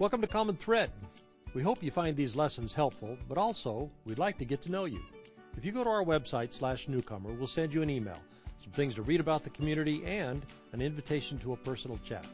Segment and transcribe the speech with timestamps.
[0.00, 0.90] Welcome to Common Thread.
[1.52, 4.86] We hope you find these lessons helpful, but also we'd like to get to know
[4.86, 5.02] you.
[5.58, 8.16] If you go to our website slash newcomer, we'll send you an email,
[8.62, 10.42] some things to read about the community, and
[10.72, 12.26] an invitation to a personal chat.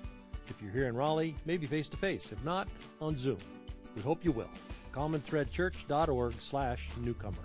[0.49, 2.29] If you're here in Raleigh, maybe face to face.
[2.31, 2.69] If not,
[3.01, 3.39] on Zoom.
[3.97, 4.51] We hope you will.
[4.93, 7.43] commonthreadchurch.org slash newcomer.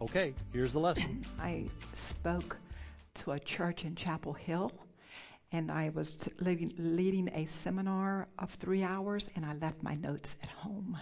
[0.00, 1.26] Okay, here's the lesson.
[1.38, 2.56] I spoke
[3.16, 4.72] to a church in Chapel Hill,
[5.50, 10.34] and I was leading, leading a seminar of three hours, and I left my notes
[10.42, 10.98] at home.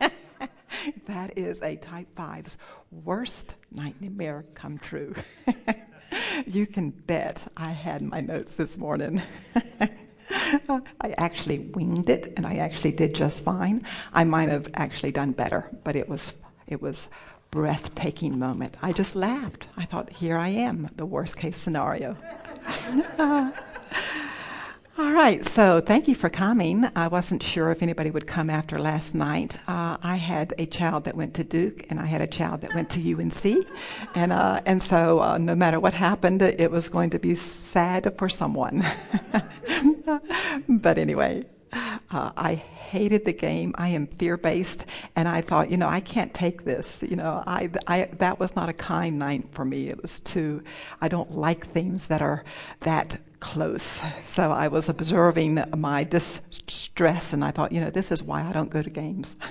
[1.06, 2.56] that is a type five's
[2.90, 5.14] worst nightmare come true.
[6.46, 9.22] you can bet I had my notes this morning.
[11.00, 13.84] I actually winged it and I actually did just fine.
[14.12, 16.34] I might have actually done better, but it was
[16.66, 17.08] it was
[17.50, 18.76] breathtaking moment.
[18.82, 19.68] I just laughed.
[19.76, 22.16] I thought, here I am, the worst case scenario.
[24.98, 26.86] all right, so thank you for coming.
[26.94, 29.58] I wasn't sure if anybody would come after last night.
[29.66, 32.74] Uh, I had a child that went to Duke, and I had a child that
[32.74, 33.66] went to UNC,
[34.14, 38.14] and uh, and so uh, no matter what happened, it was going to be sad
[38.18, 38.84] for someone.
[40.68, 43.74] but anyway, uh, I hated the game.
[43.76, 44.84] I am fear based,
[45.16, 47.02] and I thought, you know, I can't take this.
[47.02, 49.88] You know, I, I that was not a kind night for me.
[49.88, 50.62] It was too.
[51.00, 52.44] I don't like things that are
[52.80, 54.02] that close.
[54.22, 58.52] So I was observing my distress, and I thought, you know, this is why I
[58.52, 59.34] don't go to games.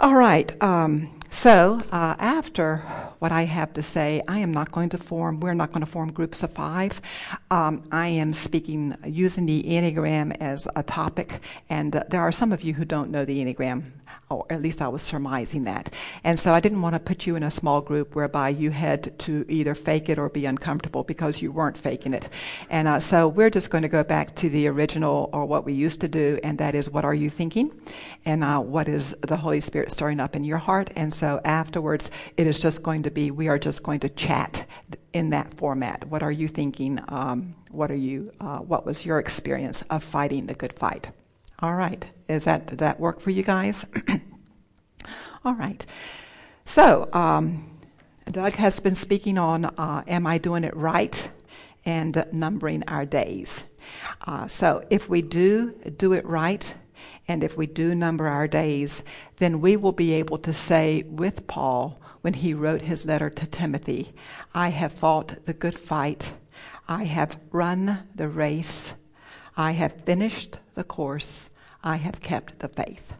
[0.00, 0.50] All right.
[0.62, 2.78] Um, so, uh, after
[3.18, 5.86] what I have to say, I am not going to form, we're not going to
[5.86, 7.02] form groups of five.
[7.50, 12.50] Um, I am speaking using the Enneagram as a topic, and uh, there are some
[12.50, 13.82] of you who don't know the Enneagram
[14.30, 15.92] or at least I was surmising that.
[16.22, 19.18] And so I didn't want to put you in a small group whereby you had
[19.20, 22.28] to either fake it or be uncomfortable because you weren't faking it.
[22.70, 25.72] And uh, so we're just going to go back to the original or what we
[25.72, 27.72] used to do, and that is what are you thinking?
[28.24, 30.90] And uh, what is the Holy Spirit stirring up in your heart?
[30.94, 34.64] And so afterwards, it is just going to be, we are just going to chat
[35.12, 36.06] in that format.
[36.08, 37.00] What are you thinking?
[37.08, 41.10] Um, what are you, uh, what was your experience of fighting the good fight?
[41.62, 42.08] All right.
[42.28, 43.84] Is that, did that work for you guys?
[45.42, 45.86] All right.
[46.66, 47.78] So, um,
[48.30, 51.30] Doug has been speaking on uh, Am I Doing It Right?
[51.86, 53.64] and numbering our days.
[54.26, 56.74] Uh, so, if we do do it right,
[57.26, 59.02] and if we do number our days,
[59.38, 63.46] then we will be able to say with Paul when he wrote his letter to
[63.46, 64.12] Timothy,
[64.54, 66.34] I have fought the good fight,
[66.86, 68.92] I have run the race,
[69.56, 71.48] I have finished the course,
[71.82, 73.14] I have kept the faith.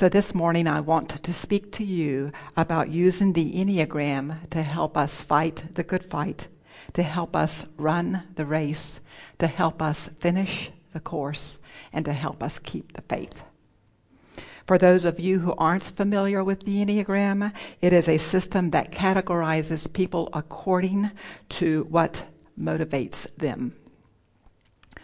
[0.00, 4.96] So this morning I want to speak to you about using the Enneagram to help
[4.96, 6.48] us fight the good fight,
[6.94, 9.00] to help us run the race,
[9.40, 11.58] to help us finish the course,
[11.92, 13.42] and to help us keep the faith.
[14.66, 17.52] For those of you who aren't familiar with the Enneagram,
[17.82, 21.10] it is a system that categorizes people according
[21.50, 22.24] to what
[22.58, 23.76] motivates them.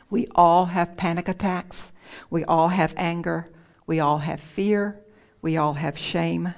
[0.09, 1.93] We all have panic attacks.
[2.31, 3.51] We all have anger.
[3.87, 5.01] We all have fear.
[5.43, 6.55] We all have shame.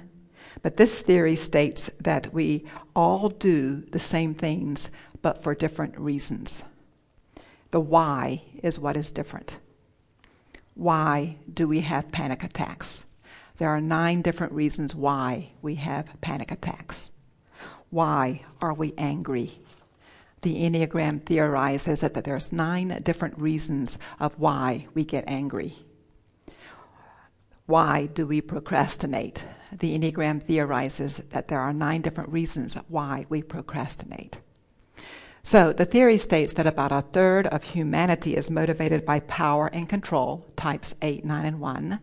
[0.61, 4.89] But this theory states that we all do the same things,
[5.21, 6.63] but for different reasons.
[7.71, 9.59] The why is what is different.
[10.73, 13.05] Why do we have panic attacks?
[13.57, 17.11] There are nine different reasons why we have panic attacks.
[17.89, 19.59] Why are we angry?
[20.41, 25.73] The Enneagram theorizes that, there's nine different reasons of why we get angry.
[27.69, 29.45] Why do we procrastinate?
[29.71, 34.39] The Enneagram theorizes that there are nine different reasons why we procrastinate.
[35.43, 39.87] So, the theory states that about a third of humanity is motivated by power and
[39.87, 41.99] control, types 8, 9, and 1.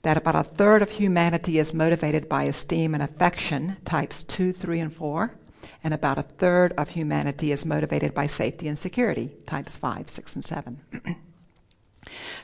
[0.00, 4.80] That about a third of humanity is motivated by esteem and affection, types 2, 3,
[4.80, 5.34] and 4.
[5.84, 10.36] And about a third of humanity is motivated by safety and security, types 5, 6,
[10.36, 11.16] and 7.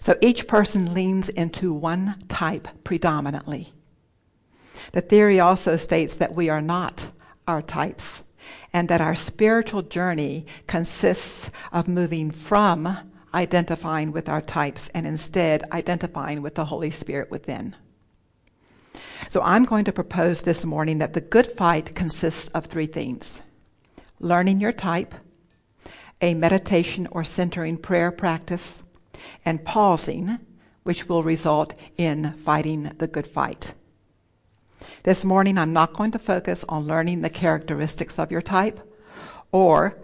[0.00, 3.72] So each person leans into one type predominantly.
[4.92, 7.10] The theory also states that we are not
[7.46, 8.22] our types
[8.72, 15.62] and that our spiritual journey consists of moving from identifying with our types and instead
[15.72, 17.76] identifying with the Holy Spirit within.
[19.28, 23.42] So I'm going to propose this morning that the good fight consists of three things
[24.18, 25.14] learning your type,
[26.22, 28.82] a meditation or centering prayer practice,
[29.44, 30.38] and pausing,
[30.82, 33.74] which will result in fighting the good fight.
[35.02, 38.80] This morning, I'm not going to focus on learning the characteristics of your type
[39.52, 39.98] or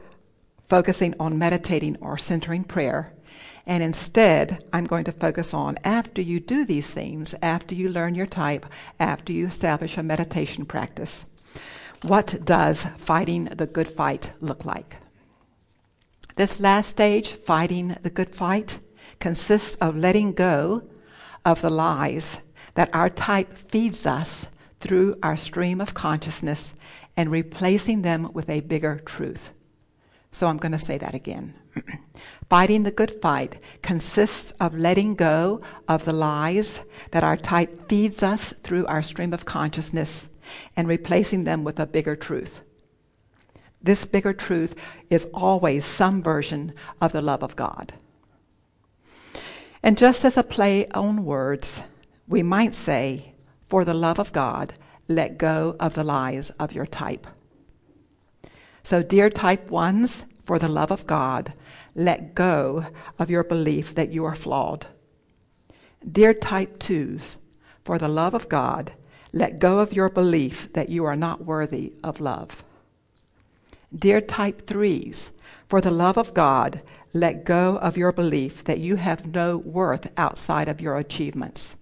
[0.68, 3.12] focusing on meditating or centering prayer.
[3.66, 8.14] And instead, I'm going to focus on after you do these things, after you learn
[8.14, 8.66] your type,
[8.98, 11.26] after you establish a meditation practice,
[12.02, 14.96] what does fighting the good fight look like?
[16.34, 18.80] This last stage, fighting the good fight,
[19.22, 20.82] consists of letting go
[21.44, 22.40] of the lies
[22.74, 24.48] that our type feeds us
[24.80, 26.74] through our stream of consciousness
[27.16, 29.52] and replacing them with a bigger truth.
[30.32, 31.54] So I'm going to say that again.
[32.50, 36.82] Fighting the good fight consists of letting go of the lies
[37.12, 40.28] that our type feeds us through our stream of consciousness
[40.76, 42.62] and replacing them with a bigger truth.
[43.80, 44.74] This bigger truth
[45.10, 47.92] is always some version of the love of God.
[49.82, 51.82] And just as a play on words,
[52.28, 53.34] we might say,
[53.68, 54.74] for the love of God,
[55.08, 57.26] let go of the lies of your type.
[58.84, 61.52] So, dear type ones, for the love of God,
[61.94, 62.86] let go
[63.18, 64.86] of your belief that you are flawed.
[66.10, 67.38] Dear type twos,
[67.84, 68.92] for the love of God,
[69.32, 72.64] let go of your belief that you are not worthy of love.
[73.94, 75.32] Dear type threes,
[75.72, 76.82] for the love of God,
[77.14, 81.76] let go of your belief that you have no worth outside of your achievements.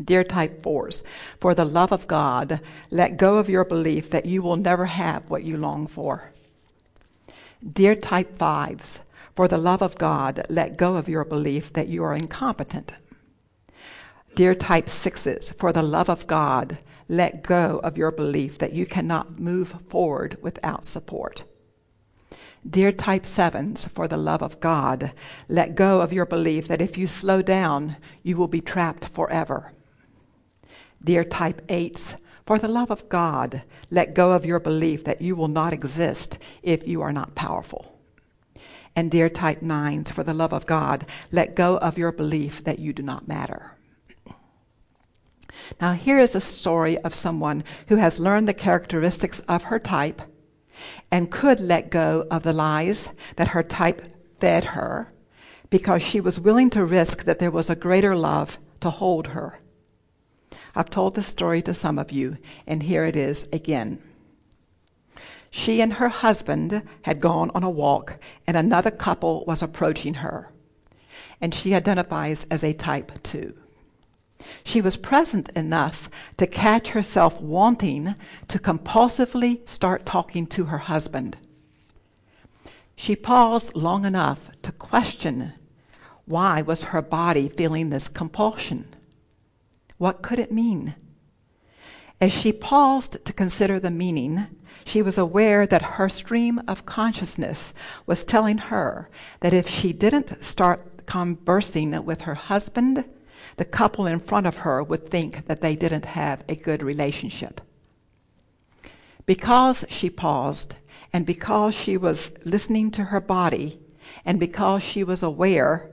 [0.00, 1.02] Dear type fours,
[1.40, 2.60] for the love of God,
[2.92, 6.30] let go of your belief that you will never have what you long for.
[7.68, 9.00] Dear type fives,
[9.34, 12.92] for the love of God, let go of your belief that you are incompetent.
[14.36, 16.78] Dear type sixes, for the love of God,
[17.08, 21.42] let go of your belief that you cannot move forward without support.
[22.68, 25.12] Dear type sevens, for the love of God,
[25.48, 29.72] let go of your belief that if you slow down, you will be trapped forever.
[31.02, 35.36] Dear type 8s, for the love of God, let go of your belief that you
[35.36, 37.98] will not exist if you are not powerful.
[38.96, 42.80] And dear type 9s, for the love of God, let go of your belief that
[42.80, 43.72] you do not matter.
[45.80, 50.22] Now, here is a story of someone who has learned the characteristics of her type
[51.10, 54.02] and could let go of the lies that her type
[54.40, 55.12] fed her
[55.70, 59.60] because she was willing to risk that there was a greater love to hold her.
[60.74, 64.00] I've told this story to some of you, and here it is again.
[65.50, 70.52] She and her husband had gone on a walk, and another couple was approaching her.
[71.40, 73.54] And she identifies as a type 2.
[74.64, 78.14] She was present enough to catch herself wanting
[78.48, 81.36] to compulsively start talking to her husband.
[82.96, 85.52] She paused long enough to question
[86.24, 88.94] why was her body feeling this compulsion?
[89.96, 90.94] What could it mean?
[92.20, 94.48] As she paused to consider the meaning,
[94.84, 97.72] she was aware that her stream of consciousness
[98.04, 99.08] was telling her
[99.40, 103.04] that if she didn't start conversing with her husband,
[103.58, 107.60] the couple in front of her would think that they didn't have a good relationship.
[109.26, 110.76] Because she paused,
[111.12, 113.78] and because she was listening to her body,
[114.24, 115.90] and because she was aware,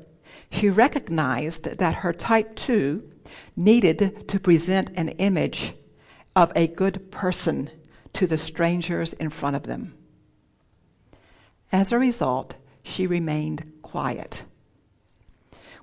[0.50, 3.12] she recognized that her type 2
[3.56, 5.73] needed to present an image
[6.35, 7.69] of a good person
[8.13, 9.95] to the strangers in front of them.
[11.71, 14.45] As a result, she remained quiet.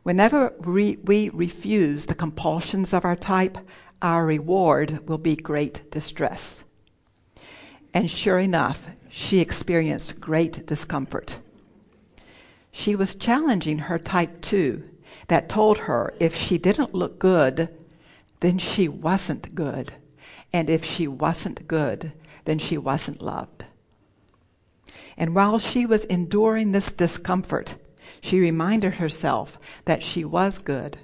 [0.02, 3.58] Whenever we, refuse the compulsions of our type,
[4.00, 6.64] our reward will be great distress.
[7.94, 11.38] And sure enough, she experienced great discomfort.
[12.72, 14.82] She was challenging her type 2
[15.28, 17.68] that told her if she didn't look good,
[18.40, 19.92] then she wasn't good.
[20.52, 22.12] And if she wasn't good,
[22.44, 23.66] then she wasn't loved.
[25.16, 27.76] And while she was enduring this discomfort,
[28.20, 30.98] she reminded herself that she was good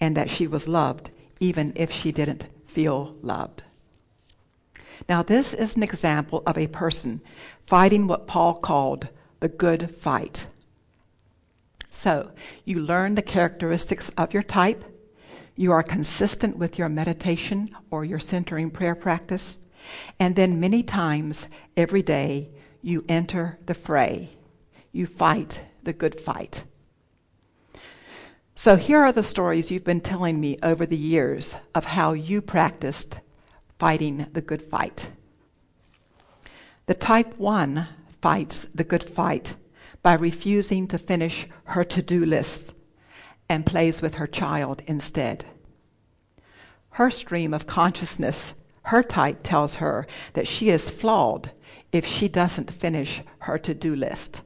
[0.00, 1.10] and that she was loved,
[1.40, 3.62] even if she didn't feel loved.
[5.08, 7.20] Now, this is an example of a person
[7.66, 9.08] fighting what Paul called
[9.40, 10.48] the good fight.
[11.90, 12.32] So,
[12.64, 14.84] you learn the characteristics of your type.
[15.54, 19.58] You are consistent with your meditation or your centering prayer practice.
[20.18, 22.50] And then, many times every day,
[22.82, 24.30] you enter the fray.
[24.92, 26.64] You fight the good fight.
[28.54, 32.42] So, here are the stories you've been telling me over the years of how you
[32.42, 33.20] practiced
[33.78, 35.10] fighting the good fight.
[36.86, 37.86] The type 1
[38.20, 39.56] fights the good fight
[40.02, 42.74] by refusing to finish her to do list
[43.48, 45.44] and plays with her child instead.
[46.90, 51.52] Her stream of consciousness, her type tells her that she is flawed
[51.92, 54.42] if she doesn't finish her to do list.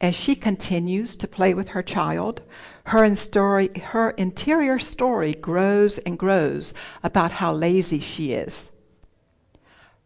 [0.00, 2.42] As she continues to play with her child,
[2.84, 8.70] her, story, her interior story grows and grows about how lazy she is.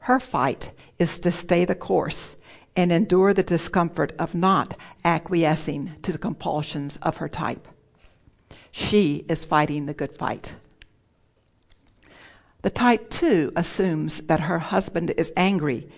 [0.01, 2.37] Her fight is to stay the course
[2.75, 7.69] and endure the discomfort of not acquiescing to the compulsions of her type.
[8.71, 10.55] She is fighting the good fight.
[12.63, 15.89] The type 2 assumes that her husband is angry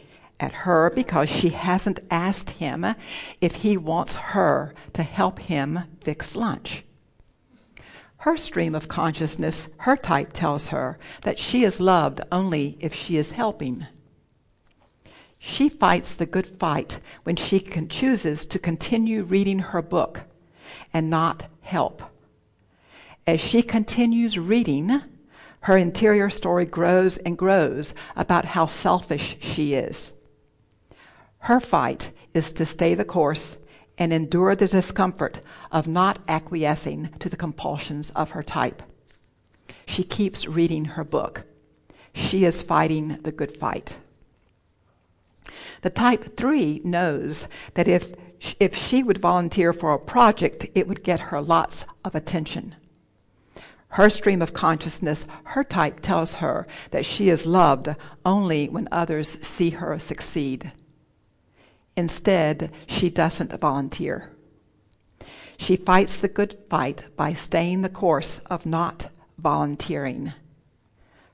[0.41, 2.87] at her because she hasn't asked him
[3.41, 6.85] if he wants her to help him fix lunch.
[8.19, 13.19] Her stream of consciousness, her type tells her that she is loved only if she
[13.19, 13.87] is helping.
[15.39, 20.23] She fights the good fight when she can, chooses to continue reading her book
[20.91, 22.03] and not help.
[23.27, 25.03] As she continues reading,
[25.61, 30.14] her interior story grows and grows about how selfish she is.
[31.45, 33.59] Her fight is to stay the course
[33.99, 38.83] and endure the discomfort of not acquiescing to the compulsions of her type.
[39.87, 41.45] She keeps reading her book.
[42.15, 43.99] She is fighting the good fight.
[45.83, 48.15] The type 3 knows that if,
[48.59, 52.75] if she would volunteer for a project, it would get her lots of attention.
[53.89, 57.91] Her stream of consciousness, her type tells her that she is loved
[58.25, 60.73] only when others see her succeed.
[61.97, 64.31] Instead, she doesn't volunteer.
[65.57, 69.09] She fights the good fight by staying the course of not
[69.39, 70.33] volunteering.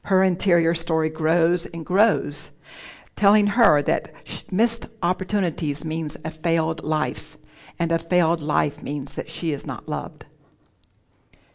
[0.05, 2.51] Her interior story grows and grows
[3.21, 4.11] telling her that
[4.51, 7.37] missed opportunities means a failed life,
[7.79, 10.25] and a failed life means that she is not loved.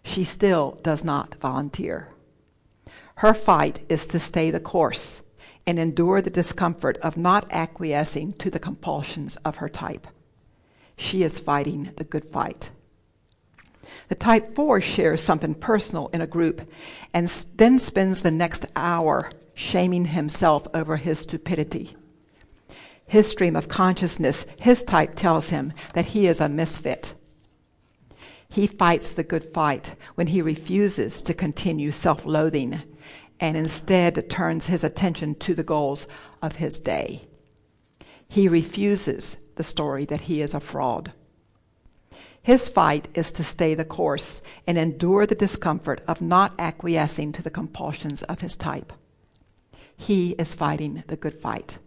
[0.03, 2.09] She still does not volunteer.
[3.15, 5.23] Her fight is to stay the course
[5.67, 10.07] and endure the discomfort of not acquiescing to the compulsions of her type.
[10.97, 12.69] She is fighting the good fight.
[14.07, 16.61] The type 4 shares something personal in a group
[17.13, 21.95] and then spends the next hour shaming himself over his stupidity.
[23.07, 27.13] His stream of consciousness, his type tells him that he is a misfit.
[28.49, 32.81] He fights the good fight when he refuses to continue self loathing
[33.39, 36.07] and instead turns his attention to the goals
[36.41, 37.21] of his day.
[38.27, 41.13] He refuses the story that he is a fraud.
[42.41, 47.41] His fight is to stay the course and endure the discomfort of not acquiescing to
[47.41, 48.93] the compulsions of his type.
[49.97, 51.79] He is fighting the good fight.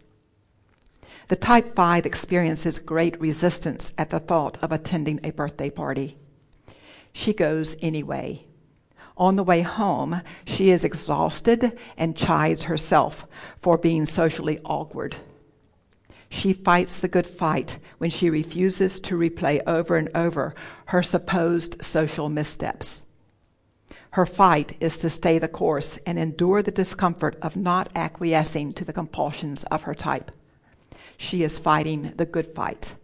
[1.29, 6.17] The type 5 experiences great resistance at the thought of attending a birthday party.
[7.13, 8.45] She goes anyway.
[9.19, 15.17] On the way home, she is exhausted and chides herself for being socially awkward.
[16.29, 21.83] She fights the good fight when she refuses to replay over and over her supposed
[21.83, 23.03] social missteps.
[24.11, 28.85] Her fight is to stay the course and endure the discomfort of not acquiescing to
[28.85, 30.31] the compulsions of her type.
[31.17, 32.95] She is fighting the good fight.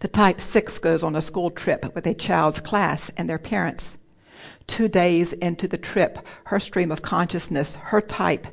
[0.00, 3.98] The type 6 goes on a school trip with a child's class and their parents.
[4.66, 8.46] Two days into the trip, her stream of consciousness, her type,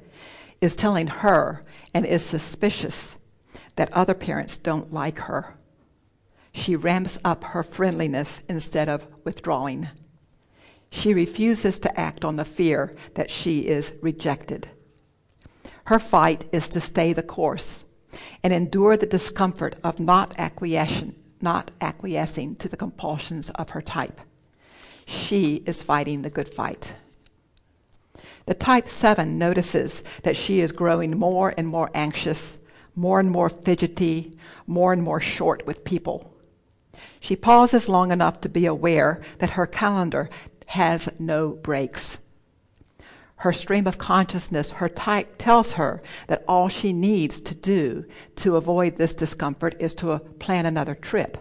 [0.61, 3.15] is telling her and is suspicious
[3.75, 5.55] that other parents don't like her.
[6.53, 9.89] She ramps up her friendliness instead of withdrawing.
[10.91, 14.69] She refuses to act on the fear that she is rejected.
[15.85, 17.83] Her fight is to stay the course
[18.43, 24.21] and endure the discomfort of not acquiescing, not acquiescing to the compulsions of her type.
[25.05, 26.95] She is fighting the good fight.
[28.45, 32.57] The type 7 notices that she is growing more and more anxious,
[32.95, 36.33] more and more fidgety, more and more short with people.
[37.19, 40.29] She pauses long enough to be aware that her calendar
[40.67, 42.17] has no breaks.
[43.37, 48.05] Her stream of consciousness, her type, tells her that all she needs to do
[48.37, 51.37] to avoid this discomfort is to plan another trip.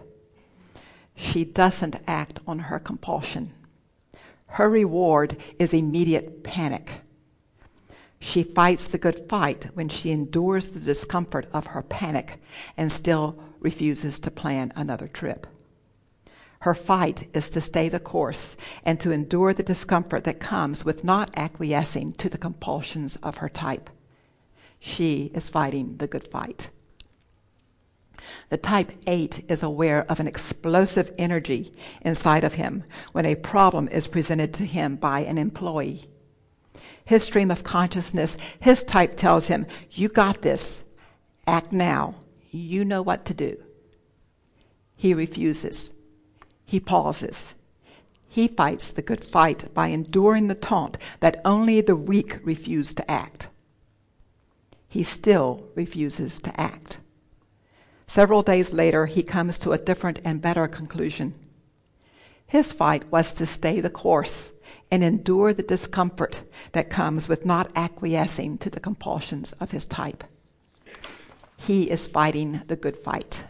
[1.15, 3.51] She doesn't act on her compulsion.
[4.47, 7.01] Her reward is immediate panic.
[8.19, 12.41] She fights the good fight when she endures the discomfort of her panic
[12.77, 15.47] and still refuses to plan another trip.
[16.59, 18.55] Her fight is to stay the course
[18.85, 23.49] and to endure the discomfort that comes with not acquiescing to the compulsions of her
[23.49, 23.89] type.
[24.79, 26.69] She is fighting the good fight.
[28.49, 33.87] The type 8 is aware of an explosive energy inside of him when a problem
[33.89, 36.05] is presented to him by an employee.
[37.05, 40.83] His stream of consciousness, his type tells him, You got this.
[41.45, 42.15] Act now.
[42.51, 43.61] You know what to do.
[44.95, 45.91] He refuses.
[46.65, 47.55] He pauses.
[48.29, 53.11] He fights the good fight by enduring the taunt that only the weak refuse to
[53.11, 53.47] act.
[54.87, 56.99] He still refuses to act.
[58.13, 61.33] Several days later, he comes to a different and better conclusion.
[62.45, 64.51] His fight was to stay the course
[64.91, 66.43] and endure the discomfort
[66.73, 70.23] that comes with not acquiescing to the compulsions of his type.
[71.57, 73.45] He is fighting the good fight.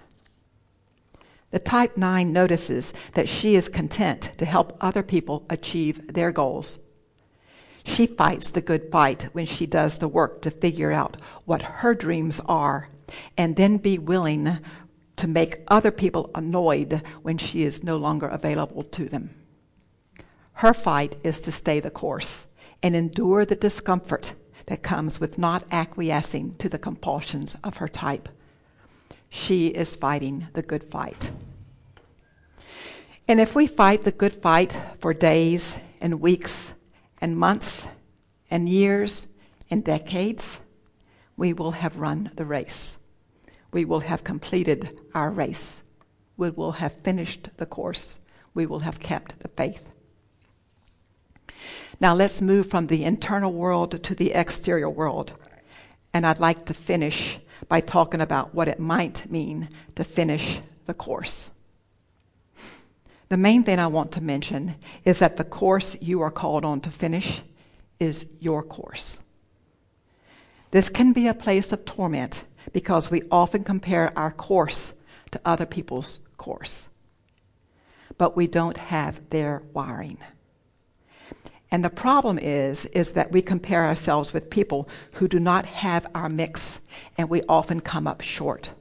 [1.52, 6.80] The type 9 notices that she is content to help other people achieve their goals.
[7.84, 11.94] She fights the good fight when she does the work to figure out what her
[11.94, 12.88] dreams are
[13.38, 14.60] and then be willing
[15.18, 19.30] to make other people annoyed when she is no longer available to them.
[20.54, 22.46] Her fight is to stay the course
[22.82, 24.34] and endure the discomfort
[24.68, 28.30] that comes with not acquiescing to the compulsions of her type.
[29.30, 31.32] She is fighting the good fight.
[33.28, 36.74] And if we fight the good fight for days and weeks
[37.20, 37.88] and months
[38.52, 39.28] and years
[39.70, 40.60] and decades,
[41.36, 42.98] we will have run the race
[43.74, 45.82] we will have completed our race.
[46.38, 48.20] We will have finished the course.
[48.54, 49.90] We will have kept the faith.
[52.00, 55.34] Now let's move from the internal world to the exterior world.
[56.14, 60.94] And I'd like to finish by talking about what it might mean to finish the
[60.94, 61.50] course.
[63.30, 64.76] The main thing I want to mention
[65.06, 67.42] is that the course you are called on to finish
[68.00, 69.20] is your course.
[70.72, 74.94] This can be a place of torment because we often compare our course
[75.32, 76.88] to other people's course.
[78.18, 80.18] But we don't have their wiring.
[81.72, 86.06] And the problem is, is that we compare ourselves with people who do not have
[86.14, 86.82] our mix,
[87.18, 88.74] and we often come up short.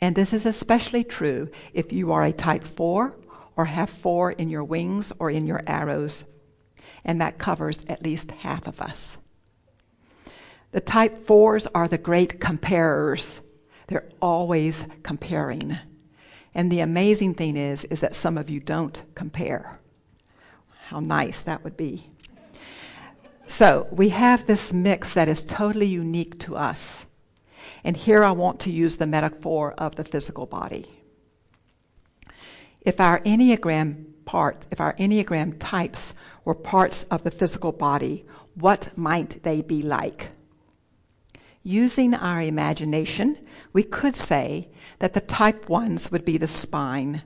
[0.00, 3.14] And this is especially true if you are a type 4
[3.54, 6.24] or have 4 in your wings or in your arrows.
[7.04, 9.18] And that covers at least half of us.
[10.76, 13.40] The type fours are the great comparers.
[13.86, 15.78] They're always comparing.
[16.54, 19.80] And the amazing thing is, is that some of you don't compare.
[20.88, 22.10] How nice that would be.
[23.46, 27.06] So we have this mix that is totally unique to us.
[27.82, 31.00] And here I want to use the metaphor of the physical body.
[32.82, 36.12] If our Enneagram part, if our Enneagram types
[36.44, 40.32] were parts of the physical body, what might they be like?
[41.66, 43.38] Using our imagination,
[43.72, 47.22] we could say that the type ones would be the spine.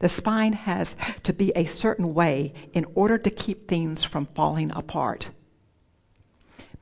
[0.00, 4.72] The spine has to be a certain way in order to keep things from falling
[4.74, 5.30] apart.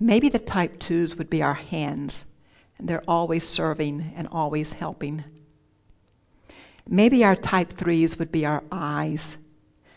[0.01, 2.25] Maybe the type twos would be our hands,
[2.79, 5.25] and they're always serving and always helping.
[6.89, 9.37] Maybe our type threes would be our eyes.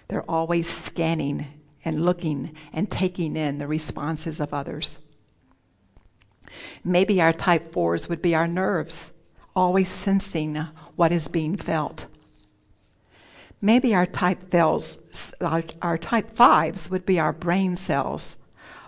[0.09, 1.45] They're always scanning
[1.85, 4.99] and looking and taking in the responses of others.
[6.83, 9.11] Maybe our type fours would be our nerves,
[9.55, 10.55] always sensing
[10.95, 12.07] what is being felt.
[13.61, 18.35] Maybe our type our type fives would be our brain cells,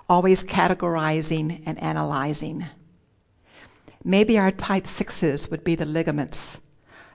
[0.09, 2.65] always categorizing and analyzing.
[4.03, 6.59] Maybe our type sixes would be the ligaments,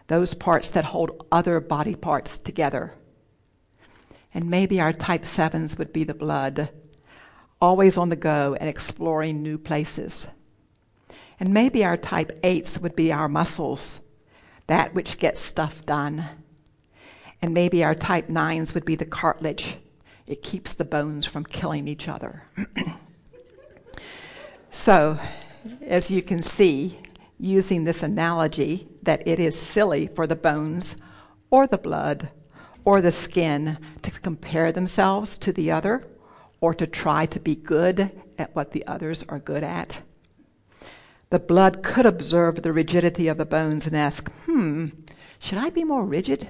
[0.08, 2.94] those parts that hold other body parts together.
[4.32, 6.70] And maybe our type sevens would be the blood,
[7.60, 10.28] always on the go and exploring new places.
[11.40, 14.00] And maybe our type 8s would be our muscles,
[14.66, 16.26] that which gets stuff done.
[17.40, 19.78] And maybe our type 9s would be the cartilage.
[20.26, 22.44] It keeps the bones from killing each other.
[24.70, 25.18] so,
[25.80, 26.98] as you can see,
[27.38, 30.94] using this analogy, that it is silly for the bones
[31.50, 32.30] or the blood
[32.84, 36.06] or the skin to compare themselves to the other
[36.60, 40.02] or to try to be good at what the others are good at.
[41.30, 44.88] The blood could observe the rigidity of the bones and ask, hmm,
[45.38, 46.48] should I be more rigid?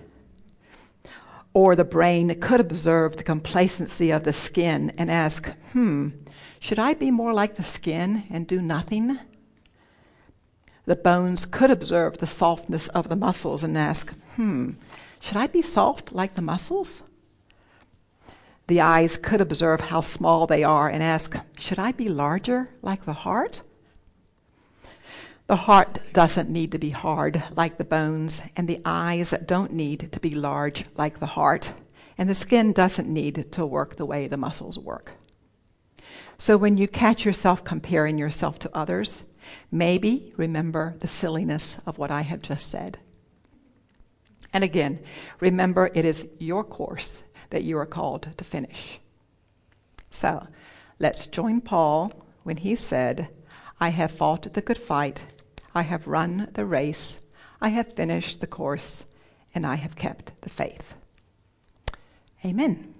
[1.53, 6.09] Or the brain could observe the complacency of the skin and ask, hmm,
[6.61, 9.19] should I be more like the skin and do nothing?
[10.87, 14.71] The bones could observe the softness of the muscles and ask, hmm,
[15.21, 17.03] should I be soft like the muscles?
[18.67, 23.05] The eyes could observe how small they are and ask, should I be larger like
[23.05, 23.61] the heart?
[25.51, 30.13] The heart doesn't need to be hard like the bones, and the eyes don't need
[30.13, 31.73] to be large like the heart,
[32.17, 35.15] and the skin doesn't need to work the way the muscles work.
[36.39, 39.25] So when you catch yourself comparing yourself to others,
[39.73, 43.01] maybe remember the silliness of what I have just said.
[44.53, 45.01] And again,
[45.41, 49.01] remember it is your course that you are called to finish.
[50.13, 50.47] So
[51.01, 52.13] let's join Paul
[52.45, 53.31] when he said,
[53.81, 55.23] I have fought the good fight,
[55.75, 57.19] I have run the race,
[57.61, 59.05] I have finished the course,
[59.55, 60.95] and I have kept the faith.
[62.45, 62.95] Amen.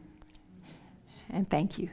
[1.31, 1.91] And thank you.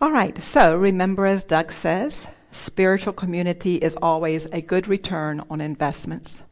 [0.00, 5.60] All right, so remember, as Doug says, spiritual community is always a good return on
[5.60, 6.44] investments.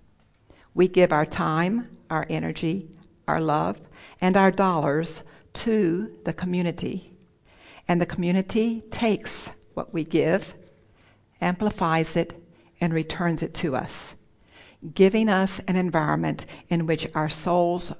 [0.74, 2.88] We give our time, our energy,
[3.28, 3.80] our love,
[4.20, 5.22] and our dollars
[5.54, 7.16] to the community.
[7.86, 10.54] And the community takes what we give,
[11.40, 12.42] amplifies it,
[12.80, 14.14] and returns it to us,
[14.94, 17.92] giving us an environment in which our souls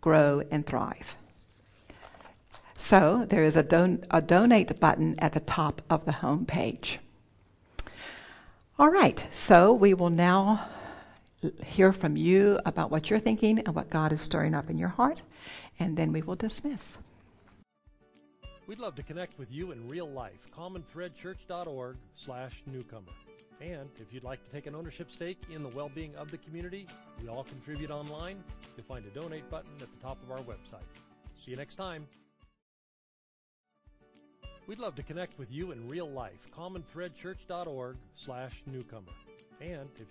[0.00, 1.16] grow and thrive.
[2.76, 6.98] So there is a, don- a donate button at the top of the home page.
[8.78, 10.68] All right, so we will now
[11.64, 14.88] hear from you about what you're thinking and what God is stirring up in your
[14.88, 15.22] heart,
[15.78, 16.98] and then we will dismiss.
[18.66, 20.48] We'd love to connect with you in real life.
[20.56, 23.12] CommonThreadChurch.org slash newcomer.
[23.60, 26.86] And if you'd like to take an ownership stake in the well-being of the community,
[27.22, 28.42] we all contribute online.
[28.76, 30.88] You'll find a donate button at the top of our website.
[31.44, 32.06] See you next time.
[34.66, 36.48] We'd love to connect with you in real life.
[36.56, 39.12] CommonThreadChurch.org slash newcomer.
[39.60, 40.10] And if